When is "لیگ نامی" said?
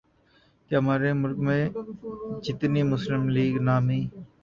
3.35-4.01